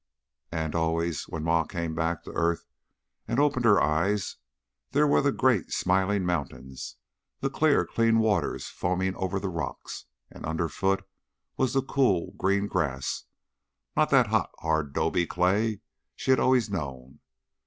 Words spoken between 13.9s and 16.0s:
not that hot, hard 'dobe clay